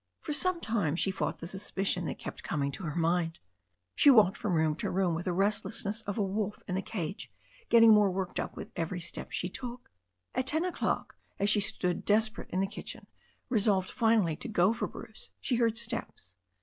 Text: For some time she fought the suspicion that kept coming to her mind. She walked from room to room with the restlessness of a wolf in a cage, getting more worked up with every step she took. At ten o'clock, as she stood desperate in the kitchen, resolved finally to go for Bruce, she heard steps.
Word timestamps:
For 0.19 0.33
some 0.33 0.59
time 0.59 0.95
she 0.95 1.11
fought 1.11 1.37
the 1.37 1.45
suspicion 1.45 2.05
that 2.05 2.17
kept 2.17 2.41
coming 2.41 2.71
to 2.71 2.85
her 2.85 2.95
mind. 2.95 3.37
She 3.93 4.09
walked 4.09 4.35
from 4.35 4.53
room 4.55 4.73
to 4.77 4.89
room 4.89 5.13
with 5.13 5.25
the 5.25 5.31
restlessness 5.31 6.01
of 6.07 6.17
a 6.17 6.23
wolf 6.23 6.63
in 6.67 6.75
a 6.75 6.81
cage, 6.81 7.31
getting 7.69 7.93
more 7.93 8.09
worked 8.09 8.39
up 8.39 8.57
with 8.57 8.71
every 8.75 8.99
step 8.99 9.31
she 9.31 9.47
took. 9.47 9.91
At 10.33 10.47
ten 10.47 10.65
o'clock, 10.65 11.15
as 11.37 11.51
she 11.51 11.59
stood 11.61 12.03
desperate 12.03 12.49
in 12.49 12.61
the 12.61 12.65
kitchen, 12.65 13.05
resolved 13.47 13.91
finally 13.91 14.35
to 14.37 14.47
go 14.47 14.73
for 14.73 14.87
Bruce, 14.87 15.29
she 15.39 15.57
heard 15.57 15.77
steps. 15.77 16.35